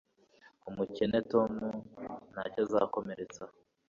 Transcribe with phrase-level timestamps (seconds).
[0.69, 1.51] Umukene Tom
[2.31, 3.43] ntacyo azakomeretsa.